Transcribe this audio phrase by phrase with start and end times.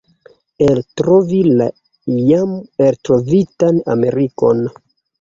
[0.67, 1.69] eltrovi la
[2.31, 2.57] jam
[2.89, 4.69] eltrovitan Amerikon!